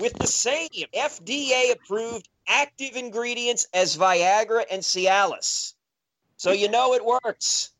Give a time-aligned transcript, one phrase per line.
[0.00, 5.74] with the same FDA approved active ingredients as Viagra and Cialis.
[6.36, 7.70] So you know it works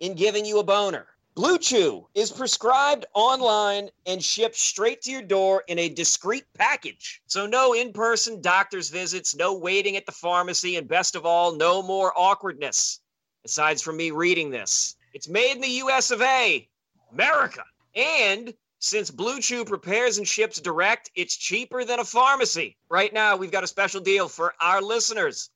[0.00, 1.06] in giving you a boner.
[1.34, 7.22] Blue Chew is prescribed online and shipped straight to your door in a discreet package.
[7.26, 11.82] So no in-person doctor's visits, no waiting at the pharmacy, and best of all, no
[11.82, 13.00] more awkwardness.
[13.46, 16.68] Aside from me reading this, it's made in the US of A,
[17.10, 17.64] America.
[17.94, 22.76] And since Blue Chew prepares and ships direct, it's cheaper than a pharmacy.
[22.88, 25.50] Right now, we've got a special deal for our listeners.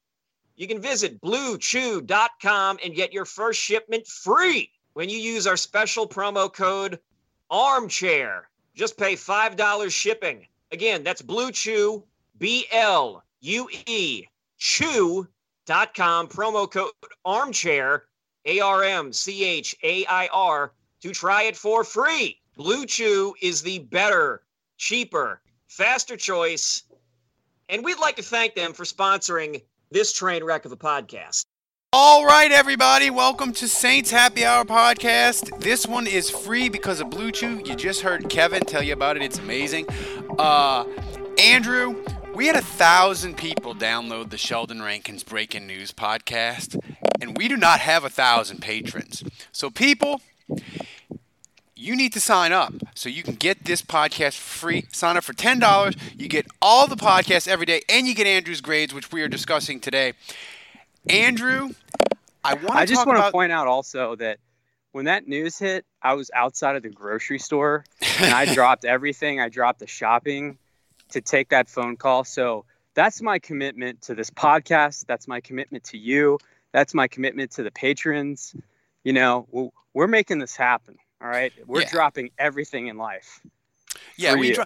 [0.54, 6.08] You can visit bluechew.com and get your first shipment free when you use our special
[6.08, 7.00] promo code
[7.50, 8.48] armchair.
[8.76, 10.46] Just pay $5 shipping.
[10.70, 12.04] Again, that's Blue Chew,
[12.38, 14.22] B L U E,
[14.56, 16.92] chew.com, promo code
[17.24, 18.04] armchair,
[18.44, 22.40] A R M C H A I R, to try it for free.
[22.56, 24.40] Blue Chew is the better,
[24.78, 26.84] cheaper, faster choice.
[27.68, 31.44] And we'd like to thank them for sponsoring this train wreck of a podcast.
[31.92, 35.60] All right, everybody, welcome to Saints Happy Hour podcast.
[35.60, 37.60] This one is free because of Blue Chew.
[37.62, 39.22] You just heard Kevin tell you about it.
[39.22, 39.86] It's amazing.
[40.38, 40.86] Uh,
[41.38, 42.02] Andrew,
[42.34, 46.80] we had a thousand people download the Sheldon Rankins Breaking News podcast,
[47.20, 49.22] and we do not have a thousand patrons.
[49.52, 50.22] So, people,
[51.76, 54.86] you need to sign up so you can get this podcast free.
[54.92, 55.96] Sign up for $10.
[56.18, 59.28] You get all the podcasts every day, and you get Andrew's grades, which we are
[59.28, 60.14] discussing today.
[61.08, 61.70] Andrew,
[62.42, 64.38] I want I just want to point out also that
[64.92, 67.84] when that news hit, I was outside of the grocery store
[68.18, 69.40] and I dropped everything.
[69.40, 70.58] I dropped the shopping
[71.10, 72.24] to take that phone call.
[72.24, 75.04] So that's my commitment to this podcast.
[75.06, 76.38] That's my commitment to you.
[76.72, 78.54] That's my commitment to the patrons.
[79.04, 80.96] You know, we're making this happen.
[81.20, 81.52] All right.
[81.66, 81.90] We're yeah.
[81.90, 83.40] dropping everything in life.
[84.16, 84.64] Yeah, we dro-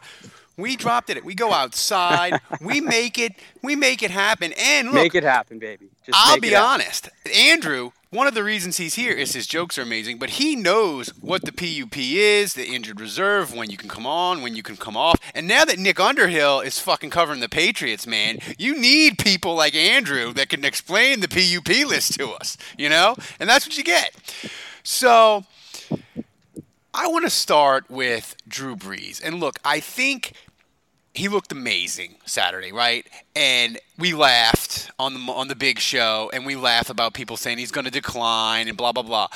[0.57, 1.25] we dropped it.
[1.25, 2.41] We go outside.
[2.61, 3.33] we make it.
[3.63, 4.53] We make it happen.
[4.59, 5.91] And look, make it happen, baby.
[6.05, 7.09] Just I'll be honest.
[7.35, 11.11] Andrew, one of the reasons he's here is his jokes are amazing, but he knows
[11.21, 14.77] what the PUP is, the injured reserve, when you can come on, when you can
[14.77, 15.21] come off.
[15.33, 19.77] And now that Nick Underhill is fucking covering the Patriots, man, you need people like
[19.77, 23.15] Andrew that can explain the PUP list to us, you know?
[23.39, 24.13] And that's what you get.
[24.83, 25.45] So
[26.93, 29.23] I want to start with Drew Brees.
[29.23, 30.33] And look, I think
[31.15, 33.07] he looked amazing Saturday, right?
[33.37, 37.59] And we laughed on the on the big show, and we laughed about people saying
[37.59, 39.29] he's going to decline and blah blah blah.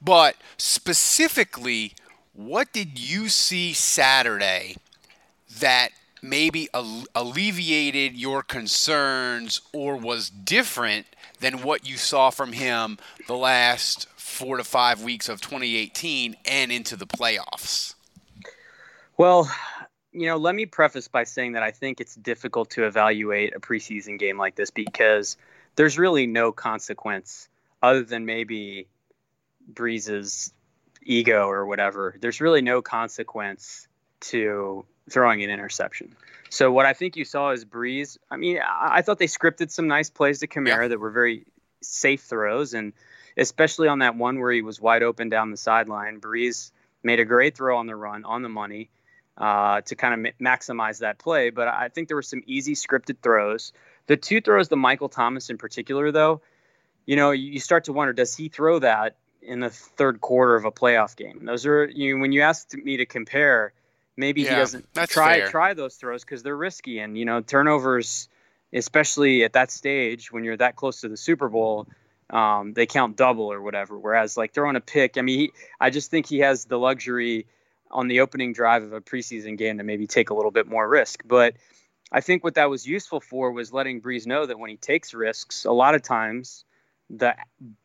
[0.00, 1.94] But specifically,
[2.32, 4.76] what did you see Saturday
[5.60, 5.90] that
[6.22, 6.68] maybe
[7.14, 11.06] alleviated your concerns or was different
[11.40, 16.72] than what you saw from him the last four to five weeks of 2018 and
[16.72, 17.94] into the playoffs?
[19.16, 19.48] Well,
[20.12, 23.60] you know, let me preface by saying that I think it's difficult to evaluate a
[23.60, 25.36] preseason game like this because
[25.76, 27.48] there's really no consequence
[27.82, 28.88] other than maybe
[29.68, 30.52] Brees's
[31.02, 32.16] ego or whatever.
[32.20, 33.86] There's really no consequence
[34.20, 36.14] to throwing an interception.
[36.48, 38.18] So what I think you saw is Breeze.
[38.30, 40.88] I mean, I, thought they scripted some nice plays to Kamara yeah.
[40.88, 41.44] that were very
[41.82, 42.92] safe throws, and
[43.36, 46.20] especially on that one where he was wide open down the sideline.
[46.20, 46.70] Brees
[47.02, 48.90] made a great throw on the run, on the money,
[49.36, 51.50] uh, to kind of maximize that play.
[51.50, 53.72] But I think there were some easy scripted throws.
[54.06, 56.40] The two throws to Michael Thomas in particular, though,
[57.06, 60.64] you know, you start to wonder does he throw that in the third quarter of
[60.64, 61.38] a playoff game?
[61.38, 63.72] And those are you when you asked me to compare,
[64.16, 65.48] maybe yeah, he doesn't try fair.
[65.48, 68.28] try those throws because they're risky and you know turnovers,
[68.72, 71.86] especially at that stage when you're that close to the Super Bowl
[72.34, 73.96] um, they count double or whatever.
[73.96, 77.46] Whereas like throwing a pick, I mean, he, I just think he has the luxury
[77.90, 80.86] on the opening drive of a preseason game to maybe take a little bit more
[80.86, 81.22] risk.
[81.24, 81.54] But
[82.10, 85.14] I think what that was useful for was letting Brees know that when he takes
[85.14, 86.64] risks, a lot of times
[87.08, 87.36] the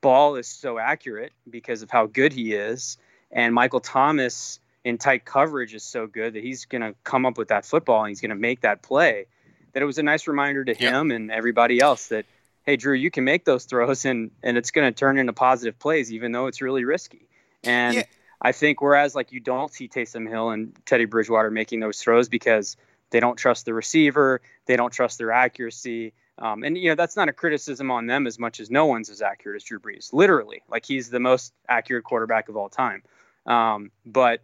[0.02, 2.98] ball is so accurate because of how good he is,
[3.32, 7.38] and Michael Thomas in tight coverage is so good that he's going to come up
[7.38, 9.28] with that football and he's going to make that play.
[9.74, 12.26] That it was a nice reminder to him and everybody else that
[12.64, 15.78] hey Drew, you can make those throws and and it's going to turn into positive
[15.80, 17.28] plays, even though it's really risky.
[17.64, 18.04] And yeah.
[18.42, 22.30] I think whereas like you don't see Taysom Hill and Teddy Bridgewater making those throws
[22.30, 22.78] because
[23.10, 26.14] they don't trust the receiver, they don't trust their accuracy.
[26.38, 29.10] Um, and you know that's not a criticism on them as much as no one's
[29.10, 30.14] as accurate as Drew Brees.
[30.14, 33.04] Literally, like he's the most accurate quarterback of all time.
[33.46, 34.42] Um, but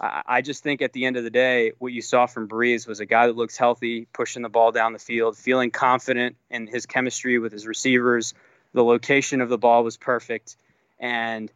[0.00, 2.86] I, I just think at the end of the day, what you saw from Brees
[2.86, 6.66] was a guy that looks healthy, pushing the ball down the field, feeling confident in
[6.66, 8.34] his chemistry with his receivers.
[8.74, 10.56] The location of the ball was perfect,
[11.00, 11.50] and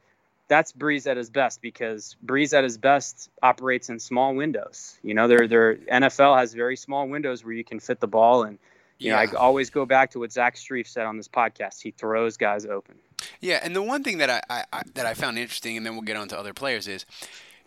[0.48, 4.98] that's Brees at his best because Brees at his best operates in small windows.
[5.02, 8.44] You know, their their NFL has very small windows where you can fit the ball
[8.44, 8.58] and
[9.02, 9.24] you yeah.
[9.24, 11.82] know, I always go back to what Zach Strief said on this podcast.
[11.82, 12.96] He throws guys open.
[13.40, 15.94] Yeah, and the one thing that I, I, I, that I found interesting, and then
[15.94, 17.04] we'll get on to other players, is,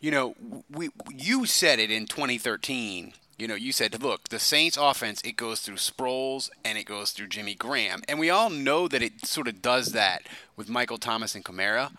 [0.06, 0.36] you know,
[0.70, 3.14] we you said it in 2013.
[3.40, 7.10] You know, you said, look, the Saints offense, it goes through Sproles and it goes
[7.10, 8.04] through Jimmy Graham.
[8.08, 10.22] And we all know that it sort of does that
[10.56, 11.92] with Michael Thomas and Kamara.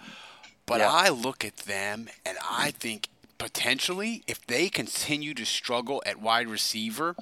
[0.67, 0.91] But yeah.
[0.93, 3.09] I look at them and I think
[3.39, 7.17] potentially if they continue to struggle at wide receiver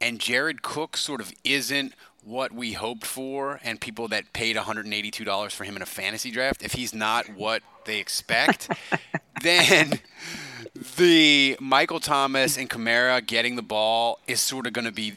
[0.00, 1.94] and Jared Cook sort of isn't
[2.26, 6.62] what we hoped for and people that paid $182 for him in a fantasy draft,
[6.62, 8.68] if he's not what they expect,
[9.42, 10.00] then
[10.96, 15.14] the Michael Thomas and Kamara getting the ball is sort of going to be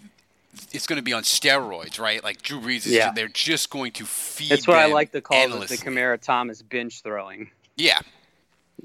[0.71, 2.23] it's going to be on steroids, right?
[2.23, 3.11] Like Drew Brees, is, yeah.
[3.11, 4.49] they're just going to feed.
[4.51, 7.49] That's what I like to call the Kamara Thomas binge throwing.
[7.75, 7.99] Yeah,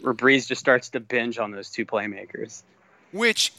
[0.03, 2.63] where Brees just starts to binge on those two playmakers.
[3.13, 3.53] Which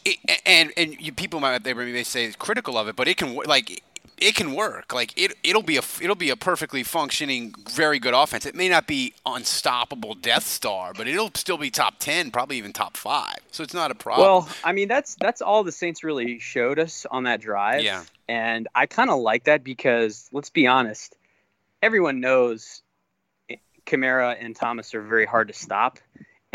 [0.46, 3.36] and and you, people might they may say it's critical of it, but it can
[3.36, 3.82] like
[4.18, 4.94] it can work.
[4.94, 8.46] Like it it'll be a it'll be a perfectly functioning, very good offense.
[8.46, 12.74] It may not be unstoppable Death Star, but it'll still be top ten, probably even
[12.74, 13.38] top five.
[13.52, 14.28] So it's not a problem.
[14.28, 17.84] Well, I mean that's that's all the Saints really showed us on that drive.
[17.84, 21.16] Yeah, and I kind of like that because let's be honest,
[21.82, 22.82] everyone knows
[23.86, 26.00] Kamara and Thomas are very hard to stop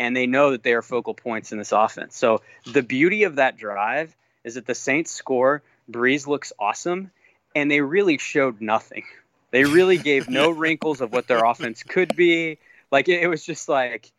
[0.00, 2.16] and they know that they are focal points in this offense.
[2.16, 7.10] So the beauty of that drive is that the Saints score, Brees looks awesome,
[7.54, 9.04] and they really showed nothing.
[9.50, 12.58] They really gave no wrinkles of what their offense could be.
[12.90, 14.10] Like it, it was just like,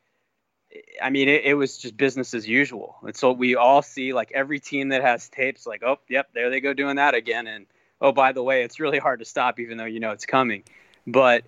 [1.01, 2.95] I mean, it, it, was just business as usual.
[3.04, 4.13] And so we all see.
[4.13, 7.48] Like every team that has tapes, like, oh, yep, there they go doing that again.
[7.48, 7.66] And
[8.00, 10.63] oh, by the way, it's really hard to stop, even though you know it's coming.
[11.06, 11.44] But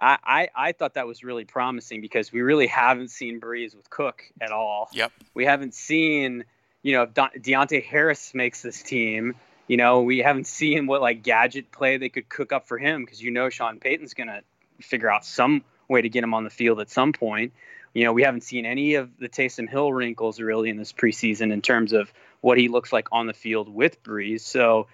[0.00, 3.88] I, I, I thought that was really promising because we really haven't seen Brees with
[3.90, 4.88] Cook at all.
[4.92, 5.12] Yep.
[5.34, 6.44] We haven't seen,
[6.82, 9.34] you know, if De- Deonte Harris makes this team,
[9.66, 13.04] you know, we haven't seen what like gadget play they could cook up for him
[13.04, 14.42] because you know Sean Payton's going to
[14.80, 17.52] figure out some way to get him on the field at some point.
[17.94, 21.52] You know, we haven't seen any of the Taysom Hill wrinkles really in this preseason
[21.52, 24.40] in terms of what he looks like on the field with Brees.
[24.40, 24.88] So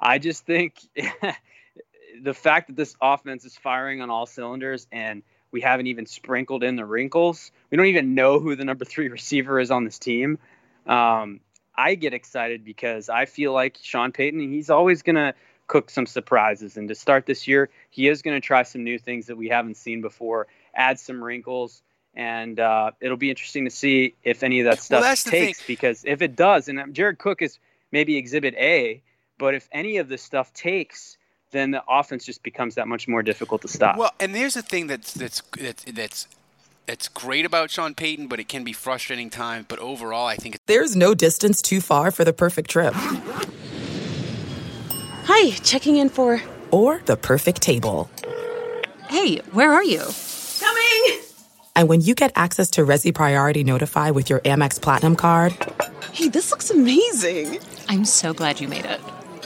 [0.00, 0.78] I just think
[2.22, 6.62] the fact that this offense is firing on all cylinders and we haven't even sprinkled
[6.62, 7.52] in the wrinkles.
[7.70, 10.38] We don't even know who the number three receiver is on this team.
[10.86, 11.40] Um,
[11.78, 15.32] I get excited because I feel like Sean Payton, he's always going to
[15.68, 16.76] cook some surprises.
[16.76, 19.48] And to start this year, he is going to try some new things that we
[19.48, 21.82] haven't seen before, add some wrinkles.
[22.14, 25.64] And uh, it'll be interesting to see if any of that stuff well, takes.
[25.64, 27.60] Because if it does, and Jared Cook is
[27.92, 29.00] maybe exhibit A,
[29.38, 31.16] but if any of this stuff takes,
[31.52, 33.96] then the offense just becomes that much more difficult to stop.
[33.96, 36.26] Well, and there's a thing that's that's that's that's
[36.88, 39.66] that's great about Sean Payton, but it can be frustrating times.
[39.68, 42.94] But overall, I think there's no distance too far for the perfect trip.
[45.26, 46.42] Hi, checking in for
[46.72, 48.10] or the perfect table.
[49.08, 50.02] Hey, where are you?
[50.58, 51.20] Coming.
[51.76, 55.52] And when you get access to Resy Priority Notify with your Amex Platinum card.
[56.12, 57.60] Hey, this looks amazing!
[57.88, 59.00] I'm so glad you made it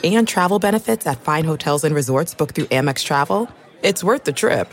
[0.04, 3.48] and travel benefits at fine hotels and resorts booked through Amex Travel,
[3.82, 4.72] it's worth the trip.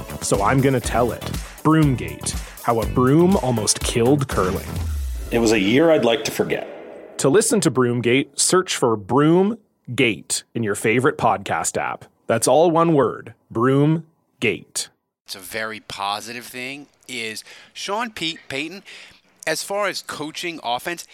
[0.21, 1.21] so I'm going to tell it.
[1.63, 2.31] Broomgate
[2.63, 4.67] How a Broom Almost Killed Curling.
[5.31, 7.17] It was a year I'd like to forget.
[7.19, 12.05] To listen to Broomgate, search for Broomgate in your favorite podcast app.
[12.27, 14.89] That's all one word Broomgate.
[15.25, 18.83] It's a very positive thing is Sean Pete Payton,
[19.45, 21.07] as far as coaching offense,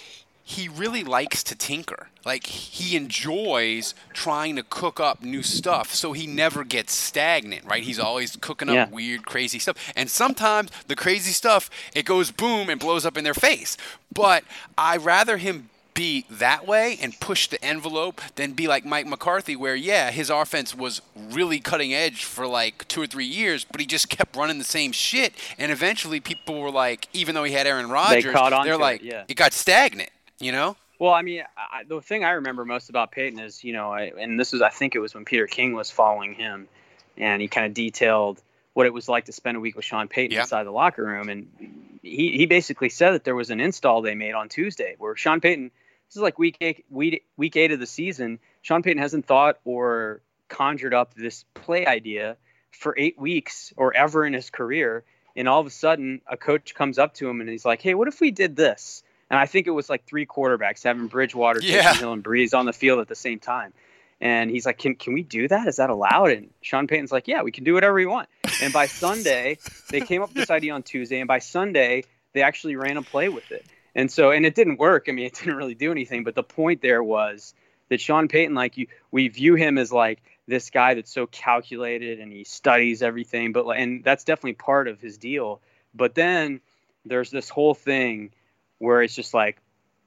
[0.50, 2.08] he really likes to tinker.
[2.26, 7.84] Like he enjoys trying to cook up new stuff, so he never gets stagnant, right?
[7.84, 8.90] He's always cooking up Yeah.
[8.90, 9.76] weird, crazy stuff.
[9.94, 13.76] And sometimes the crazy stuff it goes boom and blows up in their face.
[14.14, 14.46] But
[14.78, 19.58] I rather him be that way and push the envelope than be like Mike McCarthy,
[19.58, 23.82] where yeah, his offense was really cutting edge for like two or three years, but
[23.82, 27.52] he just kept running the same shit, and eventually people were like, even though he
[27.52, 29.24] had Aaron Rodgers, on they're to it, like, yeah.
[29.28, 30.76] it got stagnant, you know?
[31.00, 34.12] Well, I mean, I, the thing I remember most about Payton is, you know, I,
[34.18, 36.68] and this was, I think it was when Peter King was following him,
[37.16, 38.42] and he kind of detailed
[38.74, 40.42] what it was like to spend a week with Sean Payton Yeah.
[40.42, 44.16] inside the locker room, and he he basically said that there was an install they
[44.16, 45.72] made on Tuesday where Sean Payton,
[46.08, 49.60] this is like week eight, week, week eight of the season, Sean Payton hasn't thought
[49.66, 52.38] or conjured up this play idea
[52.72, 55.04] for eight weeks or ever in his career,
[55.36, 57.94] and all of a sudden a coach comes up to him and he's like, "Hey,
[57.94, 61.60] what if we did this?" And I think it was like three quarterbacks having Bridgewater,
[61.62, 61.94] Yeah.
[61.96, 63.74] Hill, and Brees on the field at the same time.
[64.20, 65.68] And he's like, can, can we do that?
[65.68, 66.32] Is that allowed?
[66.32, 68.30] And Sean Payton's like, yeah, we can do whatever we want.
[68.64, 69.60] And by Sunday,
[69.92, 71.20] they came up with this idea on Tuesday.
[71.20, 72.04] And by Sunday,
[72.34, 73.64] they actually ran a play with it.
[73.94, 75.06] And so, and it didn't work.
[75.08, 76.24] I mean, it didn't really do anything.
[76.24, 77.54] But the point there was
[77.90, 82.20] that Sean Payton, like you, we view him as like this guy that's so calculated
[82.20, 83.52] and he studies everything.
[83.52, 85.62] But, like- and that's definitely part of his deal.
[85.94, 86.62] But then
[87.06, 88.32] there's this whole thing
[88.80, 89.58] where it's just like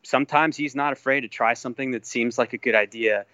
[0.03, 3.27] sometimes he's not afraid to try something that seems like a good idea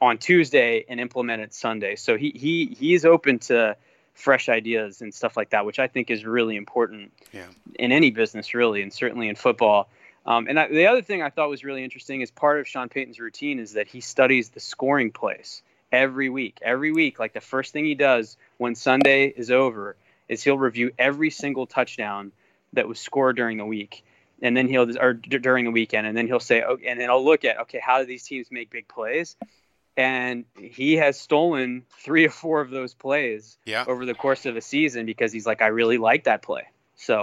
[0.00, 1.96] on Tuesday and implement it Sunday.
[1.96, 3.76] So he he he's open to
[4.14, 7.46] fresh ideas and stuff like that, which I think is really important Yeah.
[7.78, 9.88] in any business, really, and certainly in football.
[10.26, 12.88] Um, and I, the other thing I thought was really interesting is part of Sean
[12.88, 16.58] Payton's routine is that he studies the scoring place every week.
[16.62, 19.96] Every week, like the first thing he does when Sunday is over
[20.28, 22.32] is he'll review every single touchdown
[22.74, 24.04] that was scored during the week,
[24.42, 27.08] and then he'll or d- during the weekend, and then he'll say, okay, and then
[27.08, 29.36] I'll look at okay, how do these teams make big plays?
[29.96, 33.84] And he has stolen three or four of those plays Yeah.
[33.86, 36.64] over the course of a season because he's like, I really like that play.
[36.96, 37.22] So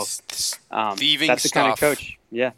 [0.69, 2.17] um, thieving that's the kind of coach.
[2.31, 2.51] Yeah.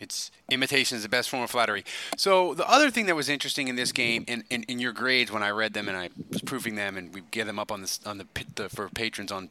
[0.00, 1.84] It's imitation is the best form of flattery.
[2.16, 5.32] So the other thing that was interesting in this game, and in, in, your grades
[5.32, 7.80] when I read them and I was proofing them, and we get them up on
[7.80, 9.50] this on the, pit- the for patrons on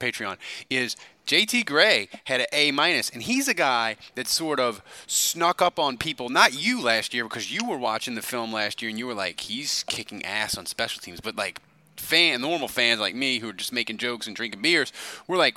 [0.00, 0.36] Patreon,
[0.68, 5.62] is JT Gray had an A minus, and he's a guy that sort of snuck
[5.62, 6.28] up on people.
[6.28, 9.14] Not you last year because you were watching the film last year and you were
[9.14, 11.60] like, he's kicking ass on special teams, but like
[11.96, 14.92] fan normal fans like me who are just making jokes and drinking beers,
[15.28, 15.56] we're like,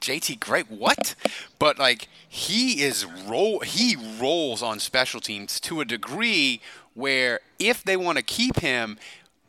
[0.00, 1.14] JT Gray, what?
[1.58, 6.60] But like he is roll he rolls on special teams to a degree
[6.94, 8.98] where if they want to keep him,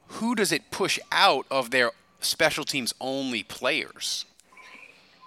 [0.07, 4.25] who does it push out of their special teams only players?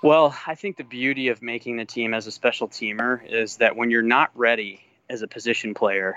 [0.03, 3.77] Well, I think the beauty of making the team as a special teamer is that
[3.77, 6.17] when you're not ready as a position player,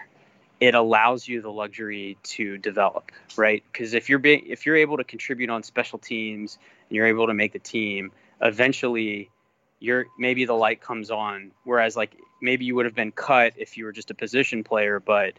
[0.60, 3.64] it allows you the luxury to develop, right?
[3.72, 6.58] Because if you're be- if you're able to contribute on special teams
[6.90, 9.30] and you're able to make the team, eventually
[9.80, 11.52] you're maybe the light comes on.
[11.64, 15.00] Whereas like maybe you would have been cut if you were just a position player,
[15.00, 15.34] but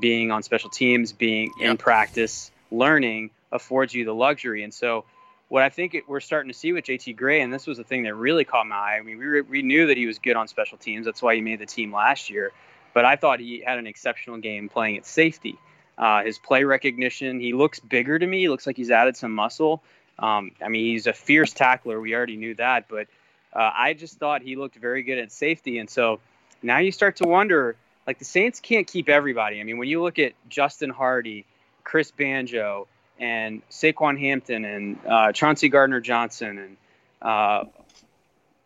[0.00, 4.64] being on special teams, being in practice, learning affords you the luxury.
[4.64, 5.04] And so
[5.48, 7.84] what I think it, we're starting to see with JT Gray, and this was the
[7.84, 8.96] thing that really caught my eye.
[8.98, 11.06] I mean, we, were, we knew that he was good on special teams.
[11.06, 12.52] That's why he made the team last year.
[12.94, 15.58] But I thought he had an exceptional game playing at safety.
[15.98, 18.40] Uh, his play recognition, he looks bigger to me.
[18.40, 19.82] He looks like he's added some muscle.
[20.18, 22.00] Um, I mean, he's a fierce tackler.
[22.00, 22.88] We already knew that.
[22.88, 23.06] But
[23.52, 25.78] uh, I just thought he looked very good at safety.
[25.78, 26.20] And so
[26.62, 27.76] now you start to wonder
[28.06, 29.60] like the Saints can't keep everybody.
[29.60, 31.44] I mean, when you look at Justin Hardee,
[31.82, 32.86] Chris Banjo,
[33.18, 36.76] and Saquan Hampton and uh, Chauncey Gardner Johnson and
[37.22, 37.64] uh,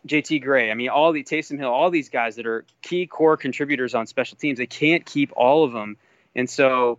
[0.06, 0.70] JT Gray.
[0.70, 4.06] I mean, all the Taysom Hill, all these guys that are key core contributors on
[4.06, 4.58] special teams.
[4.58, 5.96] They can't keep all of them,
[6.34, 6.98] and so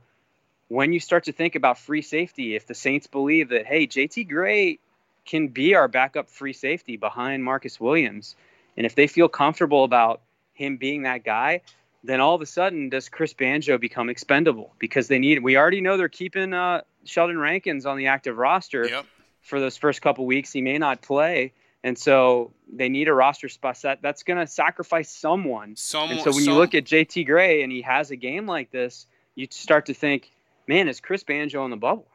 [0.67, 4.29] when you start to think about free safety, if the Saints believe that hey, JT
[4.29, 4.79] Gray
[5.25, 8.35] can be our backup free safety behind Marcus Williams,
[8.77, 10.21] and if they feel comfortable about
[10.53, 11.61] him being that guy,
[12.03, 15.81] then all of a sudden does Chris Banjo become expendable because they need we already
[15.81, 19.05] know they're keeping uh, Sheldon Rankins on the active roster yep.
[19.41, 21.53] for those first couple weeks he may not play
[21.83, 26.19] and so they need a roster spot that that's going to sacrifice someone Someone- and
[26.21, 29.07] so when some- you look at JT Gray and he has a game like this
[29.35, 30.31] you start to think
[30.67, 32.07] man is Chris Banjo on the bubble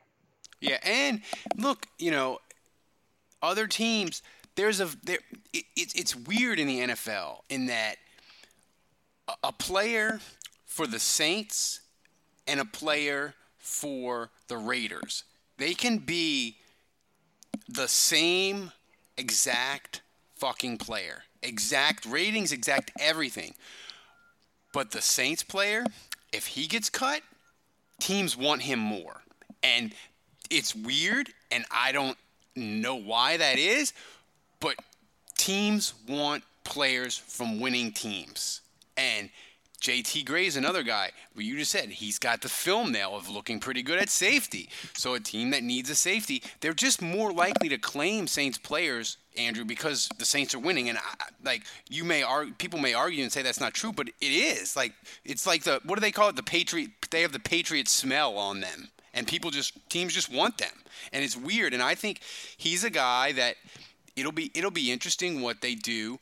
[0.60, 1.20] Yeah, and
[1.56, 2.38] look, you know,
[3.42, 4.22] other teams.
[4.54, 5.18] There's a there.
[5.52, 7.96] It, it's it's weird in the NFL in that
[9.28, 10.20] a, a player
[10.64, 11.80] for the Saints
[12.46, 13.34] and a player
[13.66, 15.24] for the Raiders,
[15.58, 16.56] they can be
[17.68, 18.70] the same
[19.16, 20.02] exact
[20.36, 21.24] fucking player.
[21.42, 23.54] Exact ratings, exact everything.
[24.72, 25.84] But the Saints player,
[26.32, 27.22] if he gets cut,
[27.98, 29.22] teams want him more.
[29.62, 29.92] And
[30.48, 32.16] it's weird, and I don't
[32.54, 33.92] know why that is,
[34.60, 34.76] but
[35.36, 38.60] teams want players from winning teams.
[38.96, 39.30] And
[39.86, 41.12] JT Gray is another guy.
[41.36, 44.68] Well, you just said he's got the film now of looking pretty good at safety.
[44.94, 49.16] So a team that needs a safety, they're just more likely to claim Saints players,
[49.38, 50.88] Andrew, because the Saints are winning.
[50.88, 54.08] And I, like you may argue, people may argue and say that's not true, but
[54.08, 54.74] it is.
[54.74, 54.92] Like
[55.24, 56.36] it's like the what do they call it?
[56.36, 56.90] The Patriot.
[57.12, 61.22] They have the Patriot smell on them, and people just teams just want them, and
[61.22, 61.72] it's weird.
[61.72, 62.22] And I think
[62.56, 63.54] he's a guy that
[64.16, 66.18] it'll be it'll be interesting what they do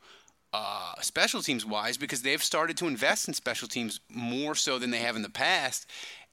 [0.54, 4.92] uh, special teams wise because they've started to invest in special teams more so than
[4.92, 5.84] they have in the past.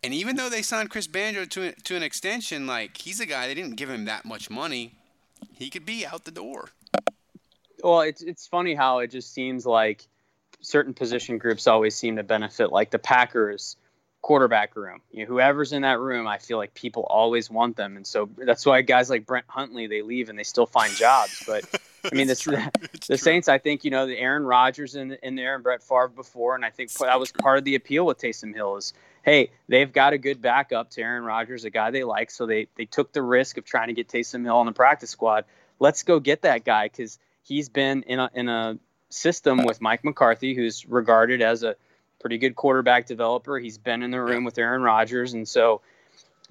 [0.03, 3.47] And even though they signed Chris Banjo to to an extension, like he's a guy
[3.47, 4.93] they didn't give him that much money,
[5.53, 6.69] he could be out the door.
[7.83, 10.05] Well, it's it's funny how it just seems like
[10.61, 12.71] certain position groups always seem to benefit.
[12.71, 13.75] Like the Packers
[14.21, 15.01] quarterback room.
[15.11, 18.29] You know, whoever's in that room, I feel like people always want them, and so
[18.37, 21.43] that's why guys like Brent Huntley they leave and they still find jobs.
[21.47, 21.65] But
[22.03, 22.71] I mean, this, the,
[23.07, 26.07] the Saints, I think you know the Aaron Rodgers in in there and Brett Favre
[26.09, 28.93] before, and I think that was part of the appeal with Taysom Hill is.
[29.23, 32.67] Hey, they've got a good backup to Aaron Rodgers, a guy they like, so they
[32.75, 35.45] they took the risk of trying to get Taysom Hill on the practice squad.
[35.79, 38.79] Let's go get that guy because he's been in a in a
[39.09, 41.75] system with Mike McCarthy, who's regarded as a
[42.19, 43.59] pretty good quarterback developer.
[43.59, 45.81] He's been in the room with Aaron Rodgers, and so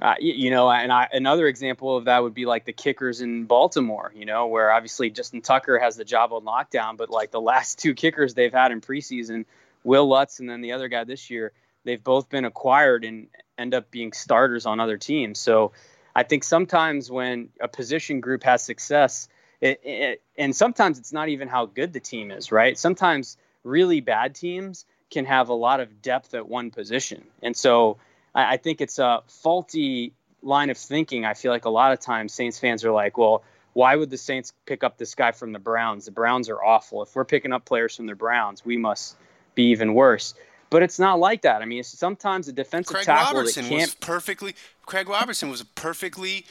[0.00, 3.45] uh, you, know, and I, another example of that would be like the kickers in
[3.45, 4.12] Baltimore.
[4.14, 7.78] You know, where obviously Justin Tucker has the job on lockdown, but like the last
[7.78, 9.45] two kickers they've had in preseason,
[9.85, 11.52] Will Lutz and then the other guy this year,
[11.85, 13.28] they've both been acquired and
[13.59, 15.38] end up being starters on other teams.
[15.38, 15.73] So
[16.14, 19.28] I think sometimes when a position group has success.
[19.61, 22.78] It, it, and sometimes it's not even how good the team is, right?
[22.78, 27.25] Sometimes really bad teams can have a lot of depth at one position.
[27.42, 27.98] And so
[28.35, 30.12] I, I think it's a faulty
[30.43, 31.25] line of thinking.
[31.25, 34.19] I feel like a lot of times Saints fans are like, well, why would the
[34.19, 36.07] Saints pick up this guy from the Browns?
[36.07, 37.03] The Browns are awful.
[37.03, 39.16] If we're picking up players from the Browns, we must
[39.55, 40.35] be even worse.
[40.71, 41.62] But it's not like that.
[41.62, 44.55] I mean, sometimes a defensive Craig tackle Robertson that can't was perfectly.
[44.87, 46.47] Craig Robertson was a perfectly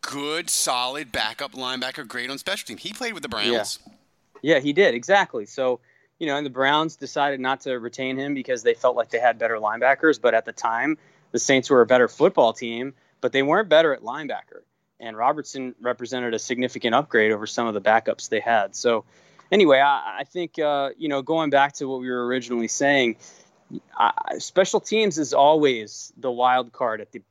[0.00, 2.78] good, solid backup linebacker, great on special team.
[2.78, 3.78] He played with the Browns.
[4.40, 5.44] Yeah, yeah he did exactly.
[5.44, 5.80] So
[6.22, 9.18] you know, and the Browns decided not to retain him because they felt like they
[9.18, 10.20] had better linebackers.
[10.20, 10.96] But at the time,
[11.32, 14.62] the Saints were a better football team, but they weren't better at linebacker.
[15.00, 18.76] And Robertson represented a significant upgrade over some of the backups they had.
[18.76, 19.04] So,
[19.50, 23.16] anyway, I, I think, uh, you know, going back to what we were originally saying,
[23.98, 27.22] I, special teams is always the wild card at the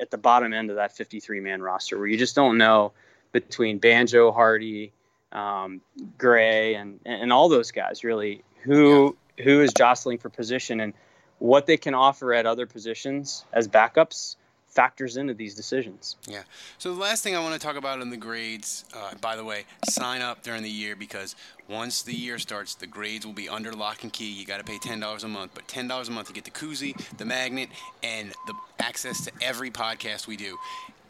[0.00, 2.92] at the bottom end of that 53 man roster where you just don't know
[3.32, 4.92] between Banjo, Hardee,
[5.32, 5.80] um,
[6.18, 9.44] Gray, and and all those guys really who yeah.
[9.44, 10.94] who is jostling for position and
[11.38, 14.36] what they can offer at other positions as backups
[14.70, 16.16] factors into these decisions.
[16.28, 16.42] Yeah.
[16.78, 19.44] So the last thing I want to talk about in the grades, uh, by the
[19.44, 21.34] way, sign up during the year because
[21.68, 24.30] once the year starts, the grades will be under lock and key.
[24.30, 26.44] You got to pay ten dollars a month, but ten dollars a month you get
[26.44, 27.68] the koozie, the magnet,
[28.02, 30.56] and the access to every podcast we do,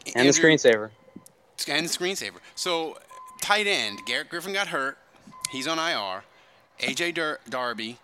[0.06, 0.90] and Andrew, the screensaver.
[1.68, 2.38] And the screensaver.
[2.54, 2.96] So
[3.40, 4.98] tight end, Garrett Griffin got hurt.
[5.50, 6.22] He's on IR.
[6.80, 7.98] AJ Dar- Derby,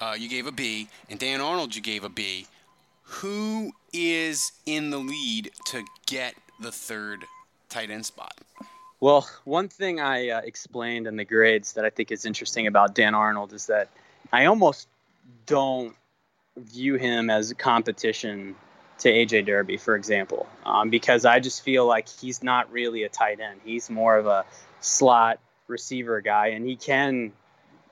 [0.00, 2.46] uh, you gave a B, and Dan Arnold, you gave a B.
[3.02, 7.24] Who is in the lead to get the third
[7.68, 8.34] tight end spot?
[8.98, 12.94] Well, one thing I uh, explained in the grades that I think is interesting about
[12.94, 13.88] Dan Arnold is that
[14.32, 14.88] I almost
[15.44, 15.94] don't
[16.56, 18.56] view him as a competition
[18.98, 23.08] to AJ Derby, for example, um, because I just feel like he's not really a
[23.10, 23.60] tight end.
[23.64, 24.44] He's more of a
[24.80, 27.32] slot receiver guy, and he can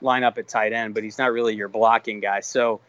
[0.01, 2.39] line up at tight end, but he's not really your blocking guy.
[2.41, 2.81] So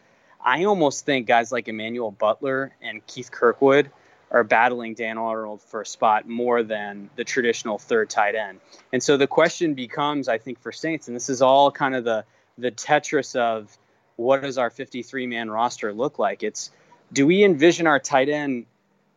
[0.43, 3.89] I almost think guys like Emmanuel Butler and Keith Kirkwood
[4.29, 8.59] are battling Dan Arnold for a spot more than the traditional third tight end.
[8.91, 12.03] And so the question becomes, I think, for Saints, and this is all kind of
[12.03, 12.25] the
[12.57, 13.77] the Tetris of
[14.15, 16.43] what does our 53 man roster look like?
[16.43, 16.71] It's
[17.13, 18.65] do we envision our tight end?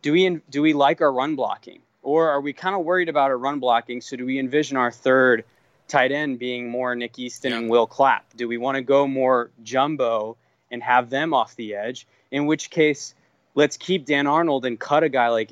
[0.01, 1.81] Do we do we like our run blocking?
[2.01, 4.01] Or are we kind of worried about our run blocking?
[4.01, 5.45] So do we envision our third
[5.87, 7.59] tight end being more Nick Easton yeah.
[7.59, 8.25] and Will Clapp?
[8.35, 10.37] Do we want to go more jumbo
[10.71, 12.07] and have them off the edge?
[12.31, 13.13] In which case,
[13.55, 15.49] let's keep Dan Arnold and cut a guy like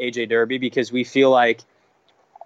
[0.00, 1.60] AJ Derby because we feel like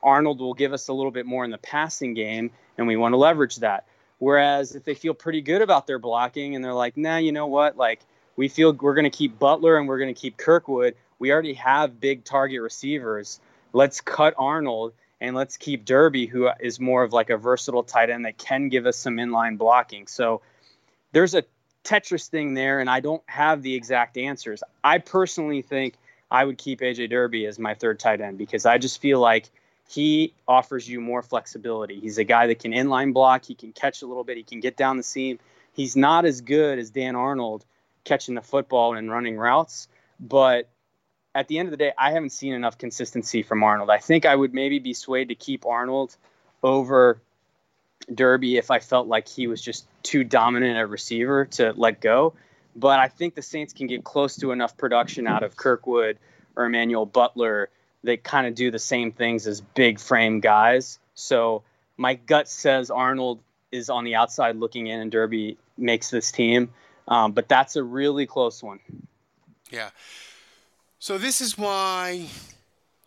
[0.02, 3.12] Arnold will give us a little bit more in the passing game and we want
[3.12, 3.84] to leverage that.
[4.18, 7.46] Whereas if they feel pretty good about their blocking and they're like, nah, you know
[7.46, 7.76] what?
[7.76, 8.00] Like,
[8.36, 11.54] we feel we're going to keep Butler and we're going to keep Kirkwood we already
[11.54, 13.40] have big target receivers.
[13.72, 18.10] Let's cut Arnold and let's keep Derby, who is more of like a versatile tight
[18.10, 20.06] end that can give us some inline blocking.
[20.06, 20.42] So
[21.12, 21.44] there's a
[21.82, 24.62] Tetris thing there, and I don't have the exact answers.
[24.84, 25.94] I personally think
[26.30, 29.48] I would keep AJ Derby as my third tight end because I just feel like
[29.88, 32.00] he offers you more flexibility.
[32.00, 34.60] He's a guy that can inline block, he can catch a little bit, he can
[34.60, 35.38] get down the seam.
[35.72, 37.64] He's not as good as Dan Arnold
[38.04, 39.88] catching the football and running routes,
[40.20, 40.68] but
[41.35, 43.90] at the end of the day, I haven't seen enough consistency from Arnold.
[43.90, 46.16] I think I would maybe be swayed to keep Arnold
[46.62, 47.20] over
[48.12, 52.35] Derby if I felt like he was just too dominant a receiver to let go.
[52.77, 56.18] But I think the Saints can get close to enough production out of Kirkwood
[56.57, 57.70] or Emmanuel Butler
[58.05, 60.99] that kind of do the same things as big frame guys.
[61.14, 61.62] So
[61.97, 63.40] my gut says Arnold
[63.73, 66.70] is on the outside looking in and Derby makes this team.
[67.09, 68.81] Um, but that's a really close one.
[69.70, 69.90] Yeah.
[71.04, 72.28] So this is why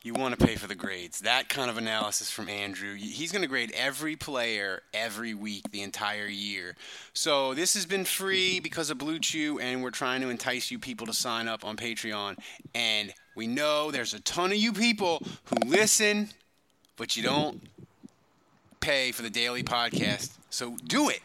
[0.03, 1.21] you want to pay for the grades.
[1.21, 2.93] That kind of analysis from Andrew.
[2.93, 6.75] He's going to grade every player every week, the entire year.
[7.13, 10.77] So this has been free because of Blue Chew, and we're trying to entice you
[10.77, 12.37] people to sign up on Patreon.
[12.75, 16.29] And we know there's a ton of you people who listen,
[16.97, 17.63] but you don't
[18.79, 20.33] pay for the daily podcast.
[20.51, 21.21] So do it.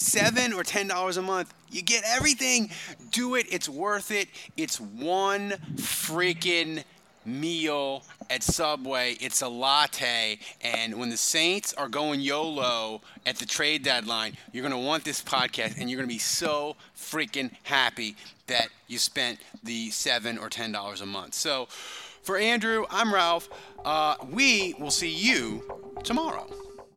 [0.00, 2.70] Seven or ten dollars a month, you get everything.
[3.10, 3.46] Do it.
[3.50, 4.28] It's worth it.
[4.56, 6.84] It's one freaking
[7.24, 9.16] meal at Subway.
[9.20, 10.38] It's a latte.
[10.62, 15.04] And when the Saints are going YOLO at the trade deadline, you're going to want
[15.04, 20.38] this podcast and you're going to be so freaking happy that you spent the seven
[20.38, 21.34] or ten dollars a month.
[21.34, 21.66] So
[22.22, 23.48] for Andrew, I'm Ralph.
[23.84, 25.62] Uh, we will see you
[26.02, 26.48] tomorrow.